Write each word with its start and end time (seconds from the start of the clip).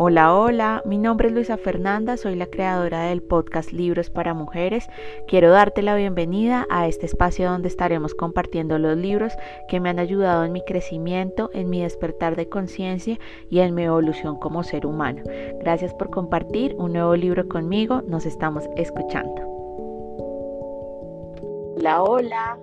Hola, 0.00 0.32
hola, 0.32 0.82
mi 0.84 0.96
nombre 0.96 1.26
es 1.26 1.34
Luisa 1.34 1.56
Fernanda, 1.56 2.16
soy 2.16 2.36
la 2.36 2.46
creadora 2.46 3.06
del 3.06 3.20
podcast 3.20 3.72
Libros 3.72 4.10
para 4.10 4.32
Mujeres. 4.32 4.86
Quiero 5.26 5.50
darte 5.50 5.82
la 5.82 5.96
bienvenida 5.96 6.68
a 6.70 6.86
este 6.86 7.04
espacio 7.04 7.50
donde 7.50 7.66
estaremos 7.66 8.14
compartiendo 8.14 8.78
los 8.78 8.96
libros 8.96 9.32
que 9.66 9.80
me 9.80 9.88
han 9.88 9.98
ayudado 9.98 10.44
en 10.44 10.52
mi 10.52 10.64
crecimiento, 10.64 11.50
en 11.52 11.68
mi 11.68 11.82
despertar 11.82 12.36
de 12.36 12.48
conciencia 12.48 13.18
y 13.50 13.58
en 13.58 13.74
mi 13.74 13.82
evolución 13.82 14.38
como 14.38 14.62
ser 14.62 14.86
humano. 14.86 15.24
Gracias 15.58 15.92
por 15.94 16.10
compartir 16.10 16.76
un 16.78 16.92
nuevo 16.92 17.16
libro 17.16 17.48
conmigo, 17.48 18.00
nos 18.02 18.24
estamos 18.24 18.62
escuchando. 18.76 19.42
Hola, 21.76 22.04
hola, 22.04 22.58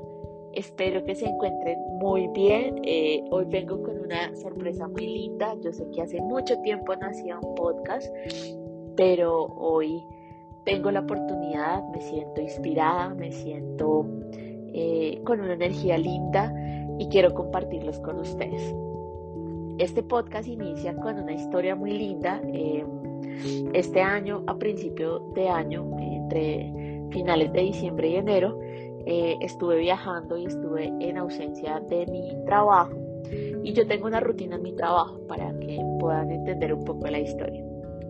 Espero 0.56 1.04
que 1.04 1.16
se 1.16 1.26
encuentren 1.26 1.78
muy 2.00 2.28
bien. 2.30 2.80
Eh, 2.84 3.22
hoy 3.30 3.46
vengo 3.50 3.82
con 3.84 4.00
una 4.00 4.34
sorpresa 4.38 4.88
muy 4.88 5.06
linda. 5.06 5.54
Yo 5.62 5.74
sé 5.74 5.86
que 5.92 6.02
hace 6.02 6.22
mucho 6.22 6.58
tiempo 6.62 6.96
no 6.96 7.08
hacía 7.08 7.38
un 7.40 7.56
podcast, 7.56 8.08
pero 8.96 9.48
hoy 9.58 10.02
tengo 10.64 10.92
la 10.92 11.02
oportunidad, 11.02 11.84
me 11.90 12.00
siento 12.00 12.40
inspirada, 12.40 13.14
me 13.14 13.34
siento 13.34 14.06
eh, 14.74 15.22
con 15.26 15.42
una 15.42 15.54
energía 15.54 15.98
linda 15.98 16.54
y 17.00 17.08
quiero 17.10 17.34
compartirlos 17.34 18.00
con 18.00 18.20
ustedes. 18.20 18.74
Este 19.78 20.04
podcast 20.04 20.48
inicia 20.48 20.96
con 20.96 21.20
una 21.20 21.34
historia 21.34 21.76
muy 21.76 21.92
linda. 21.92 22.42
Em, 22.54 22.88
este 23.74 24.02
año, 24.02 24.42
a 24.48 24.58
principio 24.58 25.20
de 25.36 25.50
año, 25.50 25.86
entre 26.00 26.72
finales 27.12 27.52
de 27.52 27.62
diciembre 27.62 28.10
y 28.10 28.16
enero, 28.16 28.58
eh, 29.06 29.38
estuve 29.42 29.78
viajando 29.78 30.38
y 30.38 30.46
estuve 30.46 30.92
en 31.00 31.18
ausencia 31.18 31.80
de 31.90 32.06
mi 32.08 32.36
trabajo 32.46 33.06
y 33.64 33.74
yo 33.74 33.88
tengo 33.88 34.08
una 34.08 34.20
rutina 34.20 34.56
en 34.56 34.64
mi 34.64 34.74
trabajo 34.74 35.20
para 35.28 35.52
que 35.60 35.82
puedan 36.00 36.32
entender 36.32 36.74
un 36.74 36.86
poco 36.86 37.08
la 37.08 37.20
historia. 37.20 37.64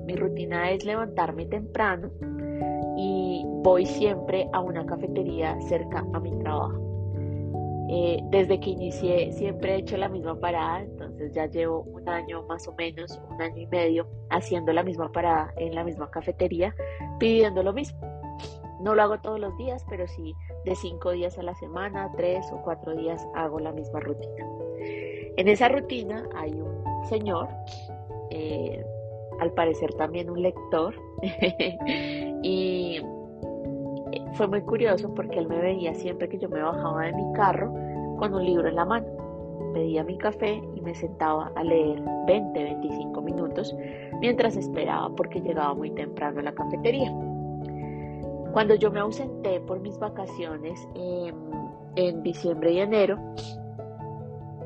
Mi 0.06 0.16
rutina 0.16 0.70
es 0.72 0.86
levantarme 0.86 1.46
temprano 1.46 2.12
y 2.98 3.44
voy 3.64 3.86
siempre 3.86 4.50
a 4.54 4.60
una 4.60 4.86
cafetería 4.86 5.58
cerca 5.62 6.06
a 6.14 6.20
mi 6.20 6.38
trabajo. 6.40 6.82
Eh, 7.88 8.20
desde 8.32 8.60
que 8.60 8.72
inicié 8.72 9.32
siempre 9.32 9.76
he 9.76 9.78
hecho 9.78 9.96
la 9.96 10.10
misma 10.10 10.40
parada, 10.40 10.82
entonces 10.82 11.34
ya 11.34 11.46
llevo 11.46 11.82
un 11.82 12.10
año 12.10 12.44
más 12.48 12.68
o 12.68 12.74
menos, 12.74 13.20
un 13.30 13.42
año 13.42 13.62
y 13.62 13.68
medio 13.68 14.08
haciendo 14.32 14.74
la 14.74 14.84
misma 14.84 15.12
parada 15.12 15.54
en 15.58 15.76
la 15.76 15.84
misma 15.84 16.10
cafetería, 16.10 16.76
pidiendo 17.20 17.64
lo 17.64 17.74
mismo. 17.74 18.15
No 18.80 18.96
lo 18.96 19.04
hago 19.04 19.20
todos 19.20 19.40
los 19.40 19.56
días, 19.58 19.86
pero 19.90 20.08
sí 20.08 20.36
de 20.66 20.76
cinco 20.76 21.12
días 21.12 21.38
a 21.38 21.44
la 21.44 21.56
semana, 21.56 22.12
tres 22.16 22.46
o 22.52 22.62
cuatro 22.62 22.96
días 22.96 23.26
hago 23.36 23.60
la 23.60 23.72
misma 23.72 24.00
rutina. 24.00 24.46
En 25.38 25.48
esa 25.48 25.70
rutina 25.70 26.28
hay 26.36 26.54
un 26.54 26.84
señor, 27.10 27.50
eh, 28.32 28.86
al 29.40 29.52
parecer 29.52 29.94
también 29.94 30.30
un 30.30 30.42
lector, 30.42 30.96
y 32.44 33.00
fue 34.34 34.48
muy 34.48 34.62
curioso 34.62 35.14
porque 35.14 35.40
él 35.40 35.48
me 35.48 35.60
veía 35.60 35.94
siempre 35.94 36.28
que 36.30 36.38
yo 36.38 36.50
me 36.50 36.62
bajaba 36.62 37.06
de 37.06 37.14
mi 37.14 37.34
carro 37.34 37.74
con 38.18 38.34
un 38.34 38.46
libro 38.46 38.68
en 38.68 38.76
la 38.76 38.86
mano. 38.86 39.08
Pedía 39.74 40.04
mi 40.04 40.18
café 40.18 40.62
y 40.76 40.82
me 40.82 40.96
sentaba 40.96 41.52
a 41.56 41.64
leer 41.64 42.02
20, 42.28 42.64
25 42.64 43.22
minutos 43.22 43.76
mientras 44.20 44.56
esperaba 44.56 45.10
porque 45.16 45.42
llegaba 45.42 45.74
muy 45.74 45.92
temprano 45.92 46.40
a 46.40 46.44
la 46.44 46.54
cafetería. 46.54 47.14
Cuando 48.56 48.76
yo 48.76 48.90
me 48.90 49.02
ausenté 49.02 49.60
por 49.60 49.82
mis 49.82 50.00
vacaciones 50.00 50.88
en 51.98 52.24
diciembre 52.24 52.72
y 52.72 52.80
enero, 52.80 53.20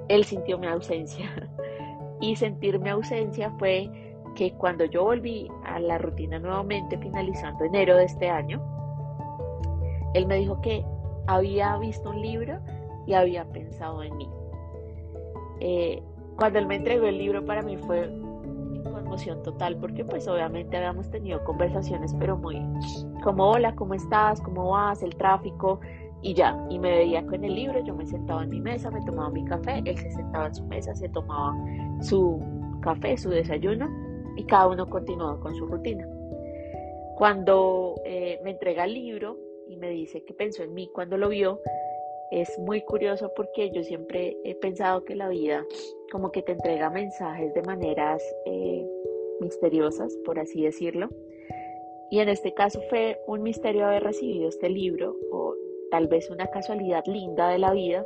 él 0.09 0.23
sintió 0.25 0.59
mi 0.59 0.67
ausencia. 0.67 1.25
Y 2.21 2.35
sentir 2.35 2.79
mi 2.79 2.89
ausencia 2.89 3.49
fue 3.57 3.89
que 4.35 4.53
cuando 4.53 4.85
yo 4.85 5.05
volví 5.05 5.49
a 5.65 5.79
la 5.79 5.97
rutina 5.97 6.37
nuevamente, 6.37 6.99
finalizando 6.99 7.63
enero 7.63 7.95
de 7.95 8.03
este 8.03 8.29
año, 8.29 8.61
él 10.13 10.27
me 10.27 10.35
dijo 10.35 10.61
que 10.61 10.85
había 11.25 11.75
visto 11.77 12.09
un 12.09 12.21
libro 12.21 12.59
y 13.07 13.13
había 13.13 13.45
pensado 13.45 14.03
en 14.03 14.17
mí. 14.17 14.29
Eh, 15.61 16.03
cuando 16.35 16.59
él 16.59 16.67
me 16.67 16.75
entregó 16.75 17.07
el 17.07 17.17
libro 17.17 17.43
para 17.43 17.63
mí 17.63 17.77
fue 17.77 18.07
total 19.43 19.77
porque 19.77 20.05
pues 20.05 20.27
obviamente 20.27 20.77
habíamos 20.77 21.09
tenido 21.09 21.43
conversaciones 21.43 22.15
pero 22.19 22.37
muy 22.37 22.57
como 23.23 23.51
hola, 23.51 23.75
¿cómo 23.75 23.93
estás? 23.93 24.41
¿Cómo 24.41 24.71
vas? 24.71 25.03
El 25.03 25.15
tráfico 25.15 25.79
y 26.21 26.33
ya, 26.33 26.57
y 26.69 26.79
me 26.79 26.91
veía 26.91 27.25
con 27.25 27.43
el 27.43 27.55
libro, 27.55 27.83
yo 27.83 27.95
me 27.95 28.05
sentaba 28.05 28.43
en 28.43 28.49
mi 28.49 28.59
mesa, 28.59 28.91
me 28.91 29.01
tomaba 29.05 29.29
mi 29.29 29.45
café, 29.45 29.81
él 29.85 29.97
se 29.97 30.11
sentaba 30.11 30.47
en 30.47 30.55
su 30.55 30.65
mesa, 30.65 30.93
se 30.95 31.07
tomaba 31.09 31.55
su 32.01 32.41
café, 32.81 33.17
su 33.17 33.29
desayuno 33.29 33.89
y 34.35 34.43
cada 34.45 34.67
uno 34.67 34.89
continuaba 34.89 35.39
con 35.39 35.55
su 35.55 35.65
rutina. 35.65 36.07
Cuando 37.17 37.95
eh, 38.05 38.39
me 38.43 38.51
entrega 38.51 38.85
el 38.85 38.93
libro 38.93 39.37
y 39.67 39.77
me 39.77 39.89
dice 39.89 40.23
que 40.23 40.33
pensó 40.33 40.63
en 40.63 40.73
mí 40.73 40.89
cuando 40.93 41.17
lo 41.17 41.29
vio, 41.29 41.61
es 42.31 42.59
muy 42.59 42.81
curioso 42.81 43.31
porque 43.35 43.71
yo 43.71 43.83
siempre 43.83 44.37
he 44.43 44.55
pensado 44.55 45.03
que 45.03 45.15
la 45.15 45.29
vida 45.29 45.65
como 46.11 46.31
que 46.31 46.41
te 46.41 46.51
entrega 46.51 46.89
mensajes 46.89 47.53
de 47.53 47.61
maneras 47.63 48.21
eh, 48.45 48.87
misteriosas, 49.41 50.15
por 50.25 50.39
así 50.39 50.63
decirlo. 50.63 51.09
Y 52.11 52.19
en 52.19 52.29
este 52.29 52.53
caso 52.53 52.81
fue 52.89 53.19
un 53.27 53.43
misterio 53.43 53.85
haber 53.85 54.03
recibido 54.03 54.49
este 54.49 54.69
libro 54.69 55.15
o 55.31 55.55
tal 55.91 56.07
vez 56.07 56.29
una 56.29 56.47
casualidad 56.47 57.03
linda 57.05 57.49
de 57.49 57.59
la 57.59 57.71
vida. 57.73 58.05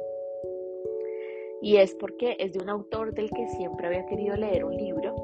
Y 1.61 1.77
es 1.77 1.95
porque 1.95 2.35
es 2.39 2.53
de 2.53 2.59
un 2.59 2.69
autor 2.69 3.13
del 3.13 3.29
que 3.29 3.47
siempre 3.49 3.87
había 3.87 4.05
querido 4.05 4.35
leer 4.35 4.65
un 4.65 4.75
libro 4.75 5.15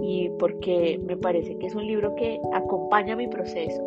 y 0.00 0.30
porque 0.38 0.98
me 1.02 1.16
parece 1.16 1.58
que 1.58 1.66
es 1.66 1.74
un 1.74 1.86
libro 1.86 2.14
que 2.14 2.40
acompaña 2.52 3.16
mi 3.16 3.28
proceso. 3.28 3.82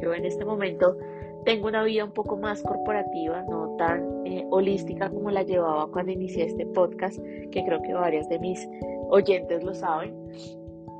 Yo 0.00 0.14
en 0.14 0.24
este 0.24 0.44
momento 0.44 0.96
tengo 1.44 1.68
una 1.68 1.82
vida 1.82 2.04
un 2.04 2.12
poco 2.12 2.36
más 2.36 2.62
corporativa, 2.62 3.42
no 3.42 3.76
tan 3.76 4.26
eh, 4.26 4.46
holística 4.50 5.10
como 5.10 5.30
la 5.30 5.42
llevaba 5.42 5.90
cuando 5.90 6.12
inicié 6.12 6.44
este 6.44 6.66
podcast, 6.66 7.18
que 7.50 7.64
creo 7.64 7.82
que 7.82 7.94
varias 7.94 8.28
de 8.28 8.38
mis 8.38 8.68
oyentes 9.08 9.62
lo 9.62 9.74
saben. 9.74 10.14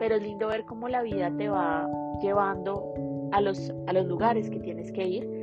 Pero 0.00 0.16
es 0.16 0.22
lindo 0.22 0.48
ver 0.48 0.64
cómo 0.64 0.88
la 0.88 1.02
vida 1.02 1.30
te 1.36 1.48
va 1.48 1.88
llevando 2.20 2.92
a 3.30 3.40
los, 3.40 3.72
a 3.86 3.92
los 3.92 4.06
lugares 4.06 4.50
que 4.50 4.58
tienes 4.58 4.90
que 4.90 5.06
ir 5.06 5.40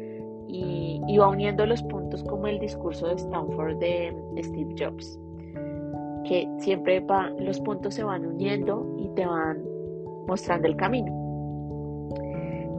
y, 0.49 1.17
va 1.17 1.29
uniendo 1.29 1.65
los 1.65 1.81
puntos 1.83 2.23
como 2.23 2.47
el 2.47 2.59
discurso 2.59 3.07
de 3.07 3.15
Stanford 3.15 3.77
de 3.77 4.13
Steve 4.43 4.75
Jobs, 4.77 5.19
que 6.25 6.47
siempre 6.59 6.99
va, 6.99 7.29
los 7.39 7.59
puntos 7.61 7.95
se 7.95 8.03
van 8.03 8.25
uniendo 8.25 8.85
y 8.97 9.07
te 9.15 9.25
van 9.25 9.63
mostrando 10.27 10.67
el 10.67 10.75
camino. 10.75 11.13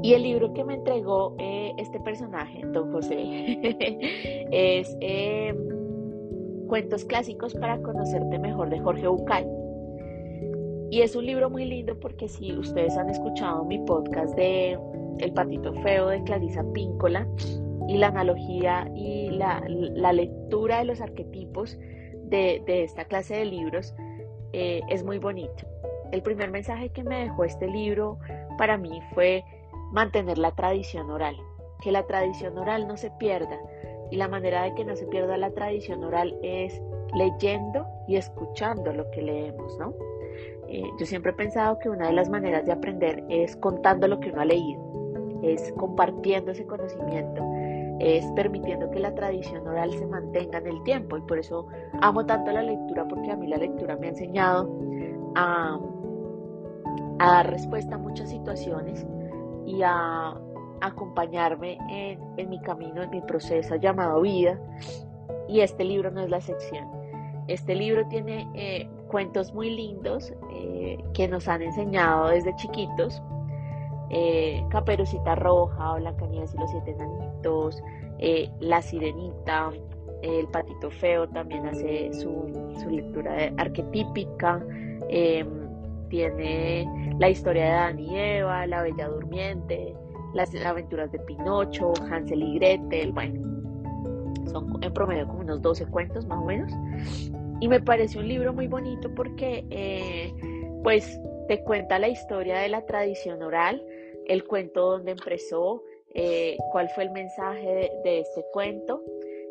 Y 0.02 0.14
el 0.14 0.22
libro 0.22 0.52
que 0.52 0.64
me 0.64 0.74
entregó 0.74 1.34
eh, 1.38 1.72
este 1.78 1.98
personaje, 2.00 2.60
don 2.72 2.92
José, 2.92 3.58
es 4.52 4.96
eh, 5.00 5.54
Cuentos 6.68 7.06
clásicos 7.06 7.54
para 7.54 7.80
conocerte 7.80 8.38
mejor 8.38 8.68
de 8.68 8.78
Jorge 8.78 9.08
Bucay. 9.08 9.46
Y 10.90 11.02
es 11.02 11.14
un 11.14 11.26
libro 11.26 11.50
muy 11.50 11.66
lindo 11.66 11.98
porque 12.00 12.28
si 12.28 12.52
ustedes 12.52 12.96
han 12.96 13.10
escuchado 13.10 13.64
mi 13.64 13.78
podcast 13.80 14.34
de 14.36 14.78
El 15.18 15.32
patito 15.34 15.74
feo 15.82 16.08
de 16.08 16.22
Clarisa 16.22 16.64
Píncola 16.72 17.26
y 17.88 17.98
la 17.98 18.08
analogía 18.08 18.90
y 18.94 19.30
la, 19.30 19.60
lectura 20.12 20.78
de 20.78 20.84
los 20.86 21.00
arquetipos 21.02 21.78
de, 22.24 22.62
esta 22.66 23.04
clase 23.04 23.36
de 23.36 23.44
libros, 23.44 23.94
eh, 24.54 24.80
es 24.88 25.04
muy 25.04 25.18
bonito. 25.18 25.66
El 26.10 26.22
primer 26.22 26.50
mensaje 26.50 26.88
que 26.88 27.04
me 27.04 27.24
dejó 27.24 27.44
este 27.44 27.66
libro 27.66 28.18
para 28.56 28.78
mí 28.78 29.02
fue 29.12 29.44
mantener 29.92 30.38
la 30.38 30.52
tradición 30.52 31.10
oral, 31.10 31.36
que 31.82 31.92
la 31.92 32.06
tradición 32.06 32.56
oral 32.56 32.88
no 32.88 32.96
se 32.96 33.10
pierda. 33.12 33.58
Y 34.10 34.16
la 34.16 34.28
manera 34.28 34.62
de 34.62 34.74
que 34.74 34.86
no 34.86 34.96
se 34.96 35.06
pierda 35.06 35.36
la 35.36 35.50
tradición 35.50 36.02
oral 36.02 36.34
es 36.42 36.80
leyendo 37.14 37.86
y 38.06 38.16
escuchando 38.16 38.92
lo 38.94 39.10
que 39.10 39.20
leemos, 39.20 39.78
¿no? 39.78 39.92
Eh, 40.68 40.84
yo 40.98 41.06
siempre 41.06 41.32
he 41.32 41.34
pensado 41.34 41.78
que 41.78 41.88
una 41.88 42.08
de 42.08 42.12
las 42.12 42.28
maneras 42.28 42.64
de 42.66 42.72
aprender 42.72 43.24
es 43.28 43.56
contando 43.56 44.06
lo 44.06 44.20
que 44.20 44.30
uno 44.30 44.42
ha 44.42 44.44
leído, 44.44 45.40
es 45.42 45.72
compartiendo 45.78 46.50
ese 46.50 46.66
conocimiento, 46.66 47.42
es 48.00 48.24
permitiendo 48.32 48.90
que 48.90 49.00
la 49.00 49.14
tradición 49.14 49.66
oral 49.66 49.92
se 49.92 50.06
mantenga 50.06 50.58
en 50.58 50.66
el 50.66 50.82
tiempo. 50.82 51.16
Y 51.16 51.22
por 51.22 51.38
eso 51.38 51.66
amo 52.00 52.26
tanto 52.26 52.52
la 52.52 52.62
lectura, 52.62 53.06
porque 53.08 53.30
a 53.30 53.36
mí 53.36 53.46
la 53.46 53.56
lectura 53.56 53.96
me 53.96 54.06
ha 54.06 54.10
enseñado 54.10 54.70
a, 55.34 55.80
a 57.18 57.32
dar 57.32 57.50
respuesta 57.50 57.96
a 57.96 57.98
muchas 57.98 58.28
situaciones 58.30 59.06
y 59.66 59.82
a 59.82 60.34
acompañarme 60.80 61.78
en, 61.88 62.48
mi 62.48 62.60
camino, 62.60 63.02
en 63.02 63.10
mi 63.10 63.20
proceso 63.22 63.76
llamado 63.76 64.20
vida. 64.22 64.58
Y 65.48 65.60
este 65.60 65.84
libro 65.84 66.10
no 66.10 66.20
es 66.20 66.30
la 66.30 66.40
sección. 66.40 66.88
Este 67.46 67.74
libro 67.74 68.06
tiene 68.08 68.48
eh, 68.54 68.88
cuentos 69.08 69.52
muy 69.52 69.70
lindos 69.70 70.32
eh, 70.52 70.98
que 71.14 71.28
nos 71.28 71.48
han 71.48 71.62
enseñado 71.62 72.28
desde 72.28 72.54
chiquitos. 72.56 73.22
Eh, 74.10 74.64
Caperucita 74.70 75.34
Roja, 75.34 75.94
Blancanieves 75.94 76.54
y 76.54 76.58
los 76.58 76.70
Siete 76.70 76.92
Enanitos, 76.92 77.82
La 78.60 78.80
Sirenita, 78.80 79.70
El 80.22 80.46
Patito 80.48 80.90
Feo 80.90 81.28
también 81.28 81.66
hace 81.66 82.12
su, 82.14 82.72
su 82.80 82.88
lectura 82.88 83.52
arquetípica. 83.58 84.62
tiene 86.08 87.14
la 87.18 87.28
historia 87.28 87.64
de 87.64 87.70
Adán 87.70 87.98
y 87.98 88.16
Eva, 88.16 88.66
La 88.66 88.82
Bella 88.82 89.08
Durmiente, 89.08 89.94
las 90.34 90.54
aventuras 90.64 91.10
de 91.12 91.18
Pinocho, 91.20 91.92
Hansel 92.10 92.42
y 92.42 92.58
Gretel, 92.58 93.12
bueno, 93.12 93.40
son 94.50 94.78
en 94.82 94.92
promedio 94.92 95.26
como 95.26 95.40
unos 95.40 95.62
12 95.62 95.86
cuentos 95.86 96.26
más 96.26 96.38
o 96.38 96.44
menos. 96.44 96.72
Y 97.60 97.68
me 97.68 97.80
parece 97.80 98.18
un 98.18 98.28
libro 98.28 98.52
muy 98.52 98.68
bonito 98.68 99.12
porque 99.14 99.64
eh, 99.70 100.32
pues 100.82 101.20
te 101.48 101.62
cuenta 101.64 101.98
la 101.98 102.08
historia 102.08 102.58
de 102.58 102.68
la 102.68 102.86
tradición 102.86 103.42
oral, 103.42 103.84
el 104.26 104.44
cuento 104.44 104.92
donde 104.92 105.12
empezó, 105.12 105.82
eh, 106.14 106.56
cuál 106.70 106.88
fue 106.90 107.04
el 107.04 107.10
mensaje 107.10 107.90
de, 108.04 108.20
este 108.20 108.44
cuento. 108.52 109.02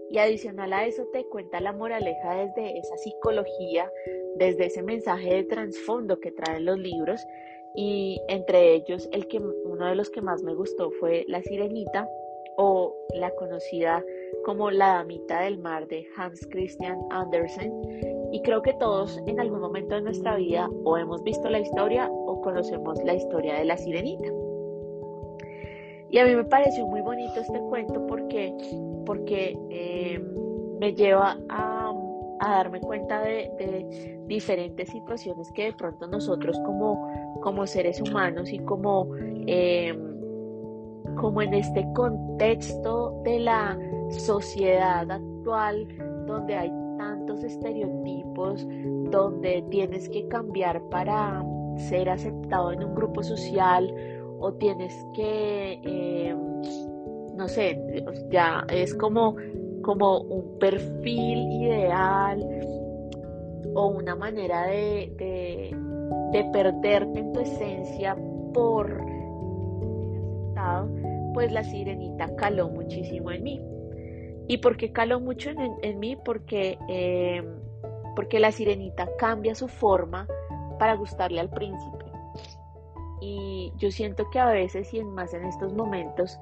Y 0.09 0.19
adicional 0.19 0.71
a 0.71 0.85
eso 0.85 1.05
te 1.11 1.25
cuenta 1.25 1.59
la 1.59 1.73
moraleja 1.73 2.45
desde 2.45 2.77
esa 2.77 2.95
psicología, 2.97 3.91
desde 4.37 4.67
ese 4.67 4.83
mensaje 4.83 5.33
de 5.33 5.43
trasfondo 5.43 6.21
que 6.21 6.31
traen 6.31 6.65
los 6.65 6.79
libros. 6.79 7.21
Y 7.75 8.21
entre 8.29 8.73
ellos, 8.73 9.09
el 9.11 9.27
que, 9.27 9.39
uno 9.39 9.87
de 9.87 9.95
los 9.95 10.09
que 10.09 10.21
más 10.21 10.43
me 10.43 10.53
gustó 10.55 10.91
fue 10.91 11.25
La 11.27 11.41
Sirenita 11.41 12.07
o 12.57 12.93
la 13.15 13.31
conocida 13.31 14.03
como 14.43 14.69
La 14.71 14.95
Damita 14.95 15.41
del 15.41 15.59
Mar 15.59 15.87
de 15.87 16.05
Hans 16.17 16.45
Christian 16.51 16.99
Andersen. 17.11 17.71
Y 18.31 18.41
creo 18.41 18.61
que 18.61 18.73
todos 18.73 19.21
en 19.25 19.39
algún 19.39 19.61
momento 19.61 19.95
de 19.95 20.01
nuestra 20.01 20.35
vida 20.35 20.69
o 20.83 20.97
hemos 20.97 21.23
visto 21.23 21.49
la 21.49 21.59
historia 21.59 22.09
o 22.11 22.41
conocemos 22.41 23.01
la 23.03 23.13
historia 23.13 23.55
de 23.55 23.65
la 23.65 23.77
sirenita. 23.77 24.27
Y 26.09 26.19
a 26.19 26.25
mí 26.25 26.35
me 26.35 26.45
pareció 26.45 26.85
muy 26.87 27.01
bonito 27.01 27.39
este 27.39 27.59
cuento 27.59 28.05
porque, 28.07 28.53
porque 29.05 29.57
eh, 29.69 30.19
me 30.79 30.93
lleva 30.93 31.37
a, 31.49 31.93
darme 32.39 32.79
cuenta 32.79 33.21
de, 33.21 34.23
diferentes 34.25 34.89
situaciones 34.89 35.51
que 35.53 35.65
de 35.65 35.73
pronto 35.73 36.07
nosotros 36.07 36.59
como, 36.65 37.39
como 37.41 37.65
seres 37.65 38.01
humanos 38.01 38.51
y 38.51 38.59
como, 38.59 39.09
eh, 39.47 39.97
como 41.19 41.41
en 41.41 41.53
este 41.53 41.85
contexto 41.93 43.21
de 43.23 43.39
la 43.39 43.77
sociedad 44.09 45.09
actual 45.09 45.87
donde 46.25 46.55
hay 46.55 46.71
tantos 46.97 47.43
estereotipos, 47.43 48.65
donde 49.11 49.63
tienes 49.69 50.09
que 50.09 50.27
cambiar 50.27 50.81
para 50.89 51.43
ser 51.77 52.09
aceptado 52.09 52.71
en 52.71 52.83
un 52.83 52.95
grupo 52.95 53.23
social 53.23 53.93
o 54.39 54.53
tienes 54.53 54.93
que, 55.13 55.79
eh, 55.83 56.35
no 57.35 57.47
sé, 57.47 57.81
ya 58.29 58.65
es 58.69 58.93
como, 58.95 59.35
como 59.81 60.19
un 60.21 60.59
perfil 60.59 61.51
ideal 61.51 62.45
o 63.73 63.87
una 63.87 64.15
manera 64.15 64.67
de, 64.67 65.11
de, 65.17 66.49
perderte 66.53 67.19
en 67.19 67.33
tu 67.33 67.39
esencia 67.39 68.15
por 68.53 68.87
ser 68.87 70.17
aceptado, 70.17 70.89
pues 71.37 71.51
la 71.51 71.63
sirenita 71.63 72.35
caló 72.35 72.67
muchísimo 72.67 73.29
en 73.29 73.43
mí. 73.43 73.61
¿Y 74.47 74.57
por 74.57 74.75
qué 74.75 74.91
caló 74.91 75.19
mucho 75.19 75.51
en, 75.51 75.99
mí? 75.99 76.15
Porque, 76.15 76.79
eh, 76.89 77.43
porque 78.15 78.39
la 78.39 78.51
sirenita 78.51 79.07
cambia 79.19 79.53
su 79.53 79.67
forma 79.67 80.27
para 80.79 80.95
gustarle 80.95 81.39
al 81.39 81.51
príncipe. 81.51 82.05
Y 83.21 83.71
yo 83.77 83.91
siento 83.91 84.27
que 84.31 84.39
a 84.39 84.47
veces 84.47 84.91
y 84.95 84.97
en 84.97 85.11
más 85.11 85.31
en 85.35 85.43
estos 85.45 85.75
momentos 85.75 86.39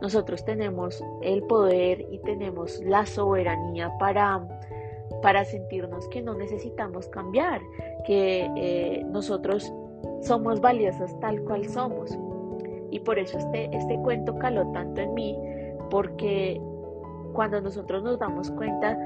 nosotros 0.00 0.42
tenemos 0.46 1.04
el 1.20 1.42
poder 1.42 2.06
y 2.10 2.18
tenemos 2.20 2.80
la 2.84 3.04
soberanía 3.04 3.92
para, 3.98 4.42
para 5.20 5.44
sentirnos 5.44 6.08
que 6.08 6.22
no 6.22 6.32
necesitamos 6.32 7.06
cambiar, 7.08 7.60
que 8.06 8.50
eh, 8.56 9.04
nosotros 9.04 9.70
somos 10.22 10.62
valiosos 10.62 11.20
tal 11.20 11.38
cual 11.42 11.68
somos. 11.68 12.18
Y 12.90 13.00
por 13.00 13.18
eso 13.18 13.38
este, 13.38 13.74
este 13.76 13.98
cuento 14.02 14.36
caló 14.38 14.66
tanto 14.72 15.00
en 15.00 15.14
mí, 15.14 15.36
porque 15.90 16.60
cuando 17.32 17.60
nosotros 17.60 18.02
nos 18.02 18.18
damos 18.18 18.50
cuenta 18.50 18.96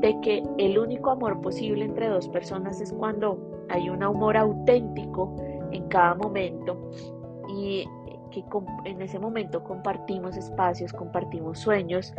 de 0.00 0.18
que 0.20 0.42
el 0.58 0.78
único 0.78 1.10
amor 1.10 1.40
posible 1.40 1.84
entre 1.84 2.08
dos 2.08 2.28
personas 2.28 2.80
es 2.80 2.92
cuando 2.92 3.38
hay 3.68 3.88
un 3.88 4.02
amor 4.02 4.36
auténtico 4.36 5.34
en 5.70 5.88
cada 5.88 6.14
momento 6.14 6.90
y 7.48 7.86
que 8.30 8.44
en 8.84 9.02
ese 9.02 9.18
momento 9.18 9.62
compartimos 9.62 10.36
espacios, 10.36 10.92
compartimos 10.92 11.58
sueños 11.58 12.14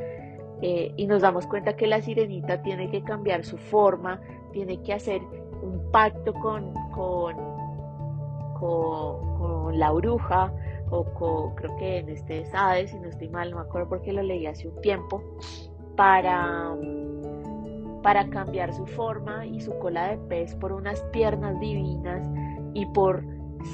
eh, 0.61 0.93
y 0.95 1.07
nos 1.07 1.21
damos 1.21 1.45
cuenta 1.47 1.75
que 1.75 1.87
la 1.87 2.01
sirenita 2.01 2.61
tiene 2.61 2.89
que 2.89 3.03
cambiar 3.03 3.43
su 3.43 3.57
forma, 3.57 4.21
tiene 4.53 4.81
que 4.81 4.93
hacer 4.93 5.21
un 5.61 5.91
pacto 5.91 6.33
con, 6.33 6.73
con, 6.91 7.35
con, 8.59 9.77
la 9.77 9.91
bruja 9.91 10.53
creo 11.55 11.75
que 11.77 11.97
en 11.99 12.09
este 12.09 12.41
es 12.41 12.53
Hades, 12.53 12.91
si 12.91 12.99
no 12.99 13.09
estoy 13.09 13.29
mal, 13.29 13.51
no 13.51 13.57
me 13.57 13.63
acuerdo 13.63 13.89
porque 13.89 14.13
lo 14.13 14.21
leí 14.21 14.45
hace 14.45 14.67
un 14.67 14.79
tiempo, 14.81 15.23
para, 15.95 16.75
para 18.01 18.29
cambiar 18.29 18.73
su 18.73 18.85
forma 18.85 19.45
y 19.45 19.59
su 19.59 19.77
cola 19.79 20.09
de 20.09 20.17
pez 20.17 20.55
por 20.55 20.71
unas 20.71 21.01
piernas 21.11 21.59
divinas 21.59 22.27
y 22.73 22.85
por 22.87 23.23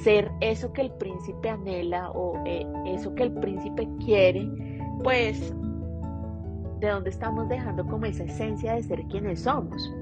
ser 0.03 0.31
eso 0.39 0.71
que 0.71 0.81
el 0.81 0.91
príncipe 0.91 1.49
anhela 1.49 2.11
o 2.11 2.41
eh, 2.45 2.65
eso 2.85 3.13
que 3.15 3.23
el 3.23 3.33
príncipe 3.33 3.87
quiere, 4.05 4.47
pues 5.03 5.53
de 6.79 6.89
dónde 6.89 7.09
estamos 7.09 7.49
dejando 7.49 7.85
como 7.85 8.05
esa 8.05 8.23
esencia 8.23 8.75
de 8.75 8.83
ser 8.83 9.03
quienes 9.05 9.41
somos. 9.41 9.93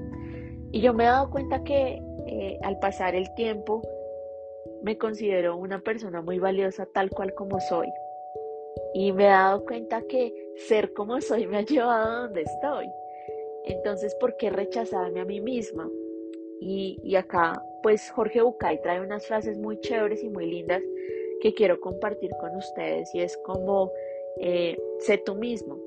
Y 0.70 0.80
yo 0.80 0.92
me 0.92 1.04
he 1.04 1.06
dado 1.06 1.30
cuenta 1.30 1.64
que 1.64 2.00
eh, 2.26 2.58
al 2.62 2.78
pasar 2.78 3.14
el 3.14 3.32
tiempo 3.34 3.82
me 4.82 4.96
considero 4.98 5.56
una 5.56 5.80
persona 5.80 6.22
muy 6.22 6.38
valiosa 6.38 6.86
tal 6.86 7.10
cual 7.10 7.34
como 7.34 7.60
soy. 7.60 7.88
Y 8.94 9.12
me 9.12 9.24
he 9.24 9.28
dado 9.28 9.64
cuenta 9.64 10.02
que 10.02 10.32
ser 10.56 10.92
como 10.92 11.20
soy 11.20 11.46
me 11.46 11.58
ha 11.58 11.62
llevado 11.62 12.06
a 12.06 12.18
donde 12.22 12.42
estoy. 12.42 12.86
Entonces, 13.64 14.14
¿por 14.14 14.36
qué 14.36 14.50
rechazarme 14.50 15.20
a 15.20 15.24
mí 15.24 15.40
misma? 15.40 15.88
Y, 16.60 17.14
acá, 17.14 17.62
pues 17.82 18.10
Jorge 18.10 18.42
Bucay 18.42 18.82
trae 18.82 19.00
unas 19.00 19.26
frases 19.26 19.58
muy 19.58 19.78
chéveres 19.80 20.24
y 20.24 20.28
muy 20.28 20.46
lindas 20.46 20.82
que 21.40 21.54
quiero 21.54 21.78
compartir 21.80 22.30
con 22.40 22.56
ustedes 22.56 23.14
y 23.14 23.20
es 23.20 23.36
como, 23.44 23.92
eh, 24.38 24.76
sé 24.98 25.18
tú 25.18 25.36
mismo. 25.36 25.78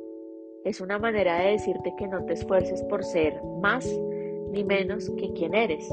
Es 0.63 0.79
una 0.79 0.99
manera 0.99 1.39
de 1.39 1.51
decirte 1.51 1.93
que 1.97 2.07
no 2.07 2.23
te 2.25 2.33
esfuerces 2.33 2.83
por 2.83 3.03
ser 3.03 3.41
más 3.61 3.85
ni 4.51 4.63
menos 4.63 5.09
que 5.17 5.33
quien 5.33 5.55
eres. 5.55 5.91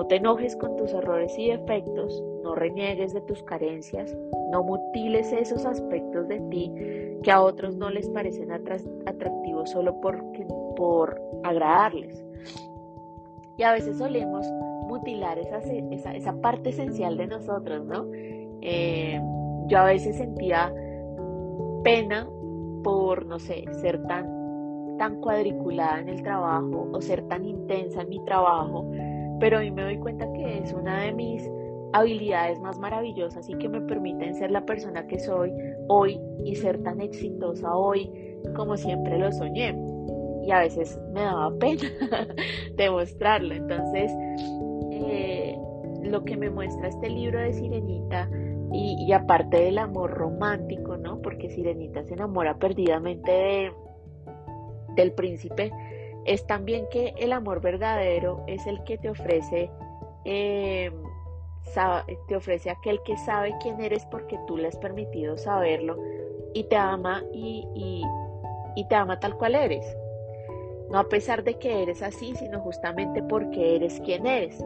No 0.00 0.06
te 0.06 0.16
enojes 0.16 0.56
con 0.56 0.78
tus 0.78 0.94
errores 0.94 1.38
y 1.38 1.50
defectos, 1.50 2.24
no 2.42 2.54
reniegues 2.54 3.12
de 3.12 3.20
tus 3.20 3.42
carencias, 3.42 4.16
no 4.50 4.62
mutiles 4.62 5.30
esos 5.30 5.66
aspectos 5.66 6.26
de 6.26 6.40
ti 6.48 6.72
que 7.22 7.30
a 7.30 7.42
otros 7.42 7.76
no 7.76 7.90
les 7.90 8.08
parecen 8.08 8.50
atractivos 8.50 9.68
solo 9.68 10.00
porque, 10.00 10.46
por 10.74 11.20
agradarles. 11.42 12.24
Y 13.58 13.62
a 13.62 13.72
veces 13.72 13.98
solemos 13.98 14.46
mutilar 14.88 15.38
esa, 15.38 15.58
esa, 15.58 16.32
parte 16.40 16.70
esencial 16.70 17.18
de 17.18 17.26
nosotros, 17.26 17.84
¿no? 17.84 18.06
Eh, 18.62 19.20
yo 19.66 19.78
a 19.80 19.84
veces 19.84 20.16
sentía 20.16 20.72
pena 21.84 22.26
por, 22.82 23.26
no 23.26 23.38
sé, 23.38 23.66
ser 23.82 24.02
tan, 24.04 24.96
tan 24.96 25.20
cuadriculada 25.20 26.00
en 26.00 26.08
el 26.08 26.22
trabajo 26.22 26.88
o 26.90 27.00
ser 27.02 27.28
tan 27.28 27.44
intensa 27.44 28.00
en 28.00 28.08
mi 28.08 28.24
trabajo, 28.24 28.90
pero 29.40 29.58
hoy 29.58 29.70
me 29.70 29.82
doy 29.82 29.98
cuenta 29.98 30.30
que 30.32 30.58
es 30.58 30.72
una 30.72 31.02
de 31.02 31.12
mis 31.12 31.50
habilidades 31.92 32.60
más 32.60 32.78
maravillosas 32.78 33.48
y 33.48 33.54
que 33.54 33.68
me 33.68 33.80
permiten 33.80 34.34
ser 34.34 34.50
la 34.52 34.64
persona 34.64 35.06
que 35.06 35.18
soy 35.18 35.52
hoy 35.88 36.20
y 36.44 36.54
ser 36.54 36.82
tan 36.82 37.00
exitosa 37.00 37.74
hoy 37.74 38.08
como 38.54 38.76
siempre 38.76 39.18
lo 39.18 39.32
soñé 39.32 39.74
y 40.42 40.52
a 40.52 40.60
veces 40.60 40.98
me 41.12 41.22
daba 41.22 41.52
pena 41.58 41.82
demostrarlo. 42.76 43.54
Entonces, 43.54 44.12
eh, 44.92 45.56
lo 46.02 46.24
que 46.24 46.36
me 46.36 46.50
muestra 46.50 46.88
este 46.88 47.08
libro 47.08 47.38
de 47.40 47.52
Sirenita 47.52 48.28
y, 48.72 49.12
aparte 49.12 49.56
del 49.62 49.78
amor 49.78 50.12
romántico, 50.12 50.96
¿no? 50.96 51.20
Porque 51.20 51.50
Sirenita 51.50 52.04
se 52.04 52.14
enamora 52.14 52.56
perdidamente 52.56 53.30
de, 53.30 53.72
del 54.94 55.12
príncipe, 55.12 55.72
es 56.24 56.46
también 56.46 56.86
que 56.90 57.14
el 57.18 57.32
amor 57.32 57.60
verdadero 57.60 58.44
es 58.46 58.66
el 58.66 58.82
que 58.84 58.98
te 58.98 59.10
ofrece, 59.10 59.70
eh, 60.24 60.90
te 62.28 62.36
ofrece 62.36 62.70
aquel 62.70 63.02
que 63.02 63.16
sabe 63.18 63.54
quién 63.60 63.80
eres 63.80 64.04
porque 64.06 64.38
tú 64.46 64.56
le 64.56 64.68
has 64.68 64.76
permitido 64.76 65.36
saberlo 65.36 65.96
y 66.54 66.64
te 66.64 66.76
ama 66.76 67.22
y, 67.32 68.04
te 68.88 68.94
ama 68.94 69.20
tal 69.20 69.36
cual 69.36 69.54
eres 69.54 69.84
no 70.90 70.98
a 70.98 71.08
pesar 71.08 71.44
de 71.44 71.54
que 71.54 71.82
eres 71.82 72.02
así, 72.02 72.34
sino 72.34 72.60
justamente 72.60 73.22
porque 73.22 73.76
eres 73.76 74.00
quien 74.00 74.26
eres. 74.26 74.64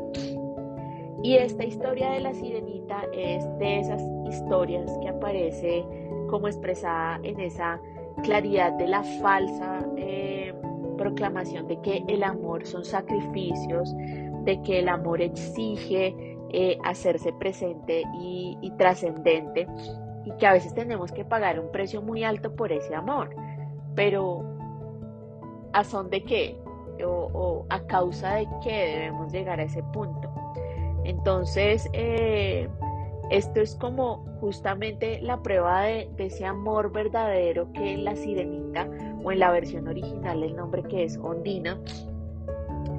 Y 1.22 1.36
esta 1.36 1.64
historia 1.64 2.10
de 2.12 2.20
la 2.20 2.32
sirenita 2.32 3.02
es 3.12 3.44
de 3.58 3.80
esas 3.80 4.02
historias 4.26 4.90
que 5.02 5.08
aparece 5.08 5.84
como 6.30 6.48
expresada 6.48 7.20
en 7.24 7.40
esa 7.40 7.78
claridad 8.22 8.72
de 8.72 8.88
la 8.88 9.02
falsa 9.02 9.86
eh, 9.96 10.54
proclamación 10.96 11.66
de 11.66 11.80
que 11.80 12.04
el 12.08 12.22
amor 12.22 12.66
son 12.66 12.84
sacrificios, 12.84 13.94
de 14.44 14.60
que 14.62 14.80
el 14.80 14.88
amor 14.88 15.22
exige 15.22 16.14
eh, 16.56 16.78
hacerse 16.84 17.32
presente 17.32 18.04
y, 18.20 18.72
trascendente 18.78 19.66
y 20.24 20.30
que 20.36 20.46
a 20.46 20.52
veces 20.52 20.74
tenemos 20.74 21.10
que 21.10 21.24
pagar 21.24 21.58
un 21.58 21.70
precio 21.72 22.00
muy 22.00 22.22
alto 22.22 22.54
por 22.54 22.70
ese 22.70 22.94
amor. 22.94 23.30
Pero 23.94 24.44
¿a 25.72 25.82
son 25.84 26.10
de 26.10 26.22
qué? 26.22 26.56
O, 27.04 27.66
a 27.70 27.80
causa 27.86 28.36
de 28.36 28.46
qué 28.62 28.70
debemos 28.70 29.32
llegar 29.32 29.58
a 29.58 29.64
ese 29.64 29.82
punto. 29.82 30.30
Entonces, 31.02 31.88
eh, 31.92 32.68
esto 33.30 33.60
es 33.60 33.74
como 33.74 34.24
justamente 34.40 35.20
la 35.22 35.42
prueba 35.42 35.82
de, 35.82 36.08
de, 36.16 36.26
ese 36.26 36.44
amor 36.46 36.92
verdadero 36.92 37.72
que 37.72 37.96
la 37.96 38.14
sirenita, 38.14 38.88
o 39.24 39.32
en 39.32 39.40
la 39.40 39.50
versión 39.50 39.88
original 39.88 40.42
el 40.42 40.54
nombre 40.54 40.84
que 40.84 41.04
es 41.04 41.16
Ondina, 41.16 41.80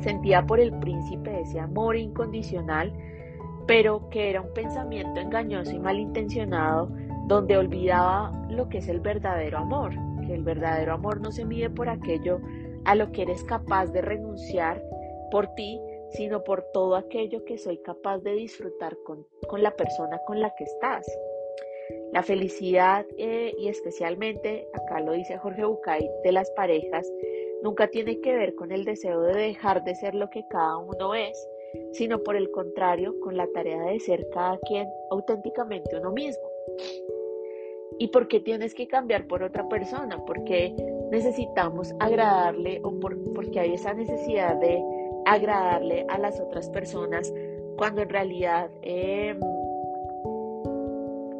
sentía 0.02 0.46
por 0.46 0.60
el 0.60 0.78
príncipe, 0.80 1.40
ese 1.40 1.60
amor 1.60 1.96
incondicional 1.96 2.92
pero 3.68 4.10
que 4.10 4.30
era 4.30 4.42
un 4.42 4.54
pensamiento 4.54 5.20
engañoso 5.20 5.72
y 5.72 5.80
malintencionado 5.80 6.90
donde 7.28 7.58
olvidaba 7.58 8.32
lo 8.50 8.70
que 8.70 8.78
es 8.80 8.88
el 8.88 9.00
verdadero 9.00 9.58
amor, 9.58 9.94
que 10.28 10.34
el 10.34 10.44
verdadero 10.44 10.94
amor 10.94 11.22
no 11.22 11.32
se 11.32 11.46
mide 11.46 11.70
por 11.70 11.90
aquello 11.90 12.40
a 12.86 12.94
lo 12.96 13.12
que 13.12 13.24
eres 13.24 13.44
capaz 13.44 13.88
de 13.88 14.02
renunciar 14.02 14.84
por 15.32 15.48
ti, 15.56 15.80
sino 16.12 16.44
por 16.44 16.64
todo 16.72 16.96
aquello 16.96 17.44
que 17.46 17.58
soy 17.58 17.80
capaz 17.80 18.20
de 18.20 18.34
disfrutar 18.34 18.96
con, 19.04 19.26
la 19.60 19.72
persona 19.72 20.20
con 20.28 20.40
la 20.40 20.54
que 20.56 20.66
estás. 20.66 21.06
La 22.16 22.24
felicidad 22.24 23.06
eh, 23.18 23.54
y 23.58 23.68
especialmente, 23.68 24.70
acá 24.72 25.02
lo 25.02 25.12
dice 25.12 25.38
Jorge 25.38 25.66
Bucay, 25.66 26.10
de 26.24 26.32
las 26.32 26.50
parejas, 26.52 27.12
nunca 27.62 27.90
tiene 27.90 28.22
que 28.22 28.34
ver 28.34 28.56
con 28.56 28.72
el 28.72 28.86
deseo 28.86 29.20
de 29.20 29.34
dejar 29.34 29.84
de 29.84 29.96
ser 29.96 30.16
lo 30.16 30.30
que 30.30 30.48
cada 30.48 30.78
uno 30.78 31.14
es, 31.14 31.38
sino 31.92 32.24
por 32.24 32.38
el 32.38 32.50
contrario, 32.52 33.20
con 33.20 33.36
la 33.36 33.48
tarea 33.48 33.82
de 33.82 34.00
ser 34.00 34.30
cada 34.30 34.58
quien 34.60 34.88
auténticamente 35.12 35.98
uno 35.98 36.14
mismo. 36.14 36.48
¿Y 38.00 38.08
por 38.08 38.30
qué 38.30 38.40
tienes 38.40 38.74
que 38.74 38.88
cambiar 38.88 39.28
por 39.28 39.44
otra 39.44 39.68
persona? 39.68 40.18
Porque 40.26 40.74
necesitamos 41.12 41.94
agradarle 42.00 42.80
o 42.86 42.98
por, 42.98 43.18
porque 43.34 43.60
hay 43.60 43.74
esa 43.74 43.94
necesidad 43.94 44.56
de 44.62 44.82
agradarle 45.26 46.06
a 46.08 46.18
las 46.18 46.40
otras 46.40 46.70
personas 46.70 47.34
cuando 47.76 48.04
en 48.04 48.10
realidad 48.10 48.72
em, 48.84 49.38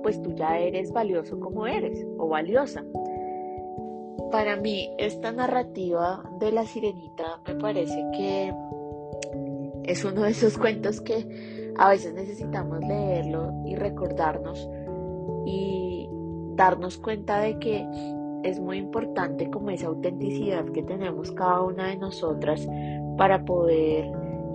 pues 0.06 0.22
tú 0.22 0.36
ya 0.36 0.60
eres 0.60 0.92
valioso 0.92 1.40
como 1.40 1.66
eres 1.66 2.06
o 2.20 2.28
valiosa. 2.28 2.84
Para 4.32 4.56
mí 4.56 4.92
esta 5.00 5.32
narrativa 5.32 6.24
de 6.40 6.52
la 6.52 6.64
sirenita 6.64 7.40
me 7.48 7.56
parece 7.56 8.06
que 8.16 8.54
es 9.82 10.06
uno 10.06 10.22
de 10.22 10.30
esos 10.30 10.60
cuentos 10.60 11.02
que 11.02 11.74
a 11.80 11.90
veces 11.90 12.14
necesitamos 12.14 12.82
leerlo 12.82 13.52
y 13.66 13.76
recordarnos 13.78 14.70
y 15.48 16.08
darnos 16.54 17.00
cuenta 17.00 17.40
de 17.40 17.58
que 17.58 17.84
es 18.44 18.60
muy 18.60 18.78
importante 18.78 19.50
como 19.50 19.72
esa 19.72 19.88
autenticidad 19.88 20.66
que 20.66 20.84
tenemos 20.84 21.32
cada 21.32 21.62
una 21.64 21.88
de 21.88 21.98
nosotras 21.98 22.68
para 23.18 23.44
poder 23.44 24.06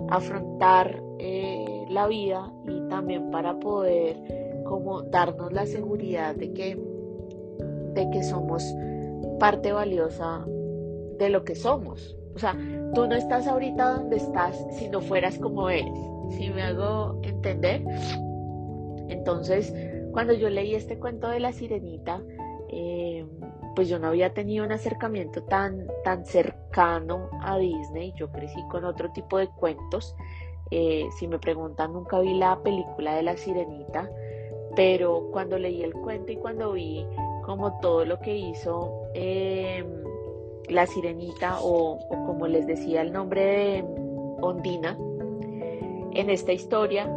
afrontar 0.07 1.03
eh, 1.19 1.87
la 1.89 2.07
vida 2.07 2.53
y 2.63 2.87
también 2.87 3.31
para 3.31 3.59
poder 3.59 4.40
como 4.71 5.01
darnos 5.01 5.51
la 5.51 5.65
seguridad 5.65 6.33
de 6.33 6.53
que 6.53 6.81
de 7.93 8.09
que 8.09 8.23
somos 8.23 8.63
parte 9.37 9.73
valiosa 9.73 10.45
de 11.17 11.29
lo 11.29 11.43
que 11.43 11.55
somos. 11.55 12.15
O 12.33 12.39
sea, 12.39 12.57
tú 12.95 13.05
no 13.05 13.15
estás 13.15 13.47
ahorita 13.47 13.95
donde 13.95 14.15
estás 14.15 14.57
si 14.77 14.87
no 14.87 15.01
fueras 15.01 15.37
como 15.39 15.69
eres. 15.69 15.91
Si 16.37 16.49
me 16.49 16.63
hago 16.63 17.19
entender. 17.23 17.83
Entonces, 19.09 19.73
cuando 20.13 20.31
yo 20.31 20.49
leí 20.49 20.73
este 20.73 20.97
cuento 20.97 21.27
de 21.27 21.41
la 21.41 21.51
sirenita, 21.51 22.21
eh, 22.69 23.25
pues 23.75 23.89
yo 23.89 23.99
no 23.99 24.07
había 24.07 24.33
tenido 24.33 24.63
un 24.63 24.71
acercamiento 24.71 25.43
tan, 25.43 25.85
tan 26.05 26.25
cercano 26.25 27.29
a 27.41 27.57
Disney. 27.57 28.13
Yo 28.15 28.31
crecí 28.31 28.63
con 28.69 28.85
otro 28.85 29.11
tipo 29.11 29.37
de 29.37 29.49
cuentos. 29.49 30.15
Eh, 30.73 31.09
si 31.19 31.27
me 31.27 31.39
preguntan, 31.39 31.91
nunca 31.91 32.21
vi 32.21 32.33
la 32.35 32.57
película 32.63 33.15
de 33.15 33.23
la 33.23 33.35
sirenita, 33.35 34.09
pero 34.75 35.27
cuando 35.31 35.57
leí 35.57 35.83
el 35.83 35.93
cuento 35.93 36.31
y 36.31 36.37
cuando 36.37 36.73
vi 36.73 37.05
como 37.43 37.79
todo 37.79 38.05
lo 38.05 38.19
que 38.19 38.35
hizo 38.35 38.91
eh, 39.13 39.83
la 40.69 40.85
sirenita 40.85 41.57
o, 41.61 41.99
como 42.25 42.47
les 42.47 42.67
decía 42.67 43.01
el 43.01 43.11
nombre 43.11 43.41
de 43.41 43.85
Ondina 44.41 44.97
en 46.13 46.29
esta 46.29 46.53
historia 46.53 47.07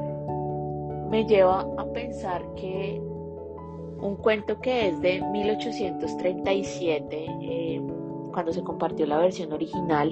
me 1.11 1.25
lleva 1.27 1.61
a 1.79 1.85
pensar 1.93 2.43
que 2.57 3.01
un 4.01 4.17
cuento 4.17 4.61
que 4.61 4.89
es 4.89 5.01
de 5.01 5.21
1837 5.21 7.27
eh, 7.43 7.83
cuando 8.33 8.53
se 8.53 8.63
compartió 8.63 9.07
la 9.07 9.19
versión 9.19 9.53
original 9.53 10.11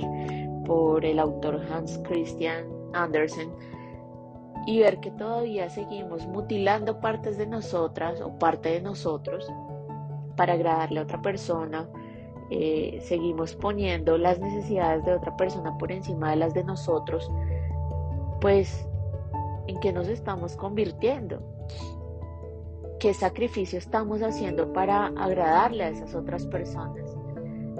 por 0.64 1.04
el 1.04 1.18
autor 1.18 1.60
Hans 1.70 1.98
Christian 2.04 2.66
Andersen 2.92 3.50
y 4.66 4.80
ver 4.80 5.00
que 5.00 5.10
todavía 5.10 5.68
seguimos 5.70 6.26
mutilando 6.26 7.00
partes 7.00 7.36
de 7.38 7.46
nosotras 7.46 8.20
o 8.20 8.38
parte 8.38 8.70
de 8.70 8.80
nosotros 8.80 9.46
para 10.36 10.54
agradarle 10.54 11.00
a 11.00 11.02
otra 11.02 11.20
persona 11.20 11.88
eh, 12.54 13.00
seguimos 13.00 13.54
poniendo 13.54 14.18
las 14.18 14.38
necesidades 14.38 15.02
de 15.06 15.14
otra 15.14 15.34
persona 15.38 15.78
por 15.78 15.90
encima 15.90 16.32
de 16.32 16.36
las 16.36 16.52
de 16.52 16.62
nosotros, 16.62 17.30
pues 18.42 18.86
en 19.68 19.80
qué 19.80 19.90
nos 19.90 20.06
estamos 20.06 20.54
convirtiendo, 20.54 21.40
qué 23.00 23.14
sacrificio 23.14 23.78
estamos 23.78 24.20
haciendo 24.20 24.70
para 24.74 25.06
agradarle 25.16 25.84
a 25.84 25.88
esas 25.88 26.14
otras 26.14 26.44
personas, 26.44 27.11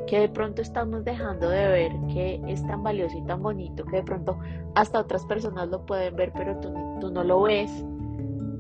que 0.07 0.21
de 0.21 0.29
pronto 0.29 0.63
estamos 0.63 1.05
dejando 1.05 1.49
de 1.49 1.69
ver 1.69 1.93
que 2.13 2.41
es 2.49 2.67
tan 2.67 2.83
valioso 2.83 3.17
y 3.17 3.25
tan 3.25 3.43
bonito 3.43 3.85
que 3.85 3.97
de 3.97 4.03
pronto 4.03 4.39
hasta 4.75 5.01
otras 5.01 5.25
personas 5.27 5.69
lo 5.69 5.85
pueden 5.87 6.17
ver, 6.17 6.33
pero 6.35 6.59
tú, 6.61 6.73
tú 7.01 7.11
no 7.11 7.25
lo 7.25 7.43
ves 7.43 7.71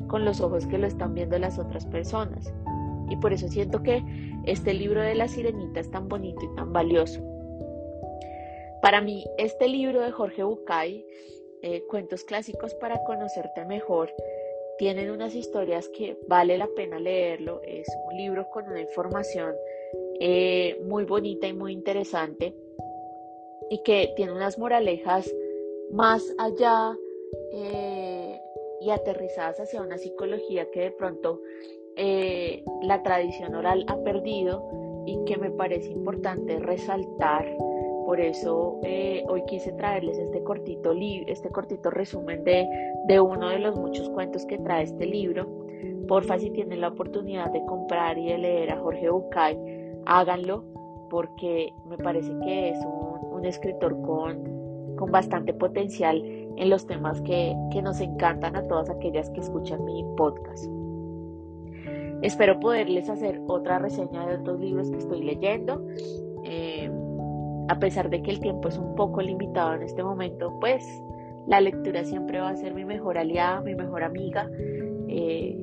con 0.08 0.24
los 0.24 0.40
ojos 0.40 0.66
que 0.66 0.78
lo 0.78 0.86
están 0.86 1.14
viendo 1.14 1.38
las 1.38 1.58
otras 1.58 1.86
personas. 1.86 2.52
Y 3.08 3.16
por 3.16 3.32
eso 3.32 3.48
siento 3.48 3.82
que 3.82 4.02
este 4.44 4.74
libro 4.74 5.00
de 5.00 5.14
la 5.14 5.28
sirenita 5.28 5.80
es 5.80 5.90
tan 5.90 6.08
bonito 6.08 6.40
y 6.44 6.54
tan 6.54 6.72
valioso. 6.72 7.20
Para 8.80 9.00
mí, 9.00 9.24
este 9.38 9.68
libro 9.68 10.00
de 10.00 10.10
Jorge 10.10 10.42
Bucay, 10.42 11.06
eh, 11.62 11.84
Cuentos 11.88 12.24
clásicos 12.24 12.74
para 12.74 13.04
conocerte 13.04 13.64
mejor, 13.64 14.12
tienen 14.78 15.10
unas 15.10 15.34
historias 15.34 15.88
que 15.90 16.18
vale 16.26 16.58
la 16.58 16.66
pena 16.74 16.98
leerlo. 16.98 17.60
Es 17.62 17.86
un 18.06 18.16
libro 18.16 18.48
con 18.50 18.68
una 18.68 18.80
información 18.80 19.54
eh, 20.24 20.80
muy 20.86 21.02
bonita 21.04 21.48
y 21.48 21.52
muy 21.52 21.72
interesante 21.72 22.54
y 23.70 23.82
que 23.82 24.12
tiene 24.14 24.30
unas 24.30 24.56
moralejas 24.56 25.28
más 25.90 26.32
allá 26.38 26.96
eh, 27.52 28.40
y 28.82 28.90
aterrizadas 28.90 29.58
hacia 29.58 29.82
una 29.82 29.98
psicología 29.98 30.70
que 30.70 30.78
de 30.82 30.90
pronto 30.92 31.40
eh, 31.96 32.62
la 32.82 33.02
tradición 33.02 33.56
oral 33.56 33.84
ha 33.88 34.00
perdido 34.04 34.64
y 35.06 35.24
que 35.24 35.36
me 35.38 35.50
parece 35.50 35.90
importante 35.90 36.60
resaltar. 36.60 37.44
Por 38.06 38.20
eso 38.20 38.78
hoy 39.26 39.42
quise 39.48 39.72
traerles 39.72 40.18
este 40.18 40.40
cortito, 40.44 40.92
este 41.26 41.50
cortito 41.50 41.90
resumen 41.90 42.44
de, 42.44 42.68
de 43.06 43.20
uno 43.20 43.48
de 43.48 43.58
los 43.58 43.76
muchos 43.76 44.08
cuentos 44.10 44.46
que 44.46 44.58
trae 44.58 44.84
este 44.84 45.04
libro. 45.04 45.48
Porfa, 46.06 46.38
si 46.38 46.50
tienen 46.50 46.80
la 46.80 46.88
oportunidad 46.90 47.50
de 47.50 47.64
comprar 47.64 48.18
y 48.18 48.28
de 48.28 48.38
leer 48.38 48.70
a 48.70 48.78
Jorge 48.78 49.10
Bucay, 49.10 49.81
háganlo 50.06 50.64
porque 51.10 51.72
me 51.86 51.98
parece 51.98 52.32
que 52.44 52.70
es 52.70 52.78
un, 52.84 53.34
un 53.34 53.44
escritor 53.44 54.00
con, 54.02 54.96
con, 54.96 55.10
bastante 55.10 55.52
potencial 55.52 56.22
en 56.24 56.70
los 56.70 56.86
temas 56.86 57.20
que, 57.22 57.54
que 57.70 57.82
nos 57.82 58.00
encantan 58.00 58.56
a 58.56 58.62
todas 58.66 58.88
aquellas 58.88 59.28
que 59.30 59.40
escuchan 59.40 59.84
mi 59.84 60.04
podcast. 60.16 60.64
Espero 62.22 62.58
poderles 62.60 63.10
hacer 63.10 63.42
otra 63.48 63.78
reseña 63.80 64.26
de 64.26 64.36
otros 64.36 64.60
libros 64.60 64.90
que 64.90 64.98
estoy 64.98 65.22
leyendo. 65.22 65.84
Eh, 66.44 66.90
a 67.68 67.78
pesar 67.78 68.10
de 68.10 68.22
que 68.22 68.30
el 68.30 68.40
tiempo 68.40 68.68
es 68.68 68.78
un 68.78 68.94
poco 68.94 69.20
limitado 69.20 69.74
en 69.74 69.82
este 69.82 70.02
momento, 70.02 70.56
pues 70.60 70.84
la 71.46 71.60
lectura 71.60 72.04
siempre 72.04 72.40
va 72.40 72.50
a 72.50 72.56
ser 72.56 72.74
mi 72.74 72.84
mejor 72.84 73.18
aliada, 73.18 73.60
mi 73.60 73.74
mejor 73.74 74.04
amiga. 74.04 74.48
Eh, 75.08 75.58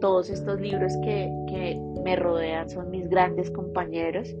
todos 0.00 0.30
estos 0.30 0.60
libros 0.60 0.92
que, 1.02 1.30
me 2.02 2.16
rodean 2.16 2.70
son 2.70 2.90
mis 2.90 3.08
grandes 3.10 3.50
compañeros. 3.50 4.34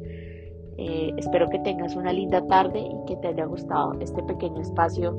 Eh, 0.78 1.12
espero 1.18 1.50
que 1.50 1.58
tengas 1.58 1.94
una 1.94 2.10
linda 2.10 2.46
tarde 2.46 2.80
y 2.80 3.04
que 3.06 3.16
te 3.16 3.28
haya 3.28 3.44
gustado 3.44 4.00
este 4.00 4.22
pequeño 4.22 4.62
espacio 4.62 5.12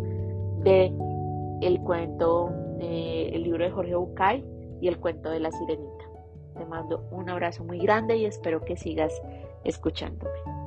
de 0.63 0.91
el 1.61 1.79
cuento, 1.81 2.49
el 2.79 3.43
libro 3.43 3.63
de 3.63 3.69
Jorge 3.69 3.95
Bucay 3.95 4.43
y 4.81 4.87
el 4.87 4.97
cuento 4.97 5.29
de 5.29 5.39
la 5.39 5.51
sirenita. 5.51 6.05
Te 6.57 6.65
mando 6.65 7.07
un 7.11 7.29
abrazo 7.29 7.63
muy 7.63 7.77
grande 7.77 8.17
y 8.17 8.25
espero 8.25 8.65
que 8.65 8.75
sigas 8.75 9.13
escuchándome. 9.63 10.60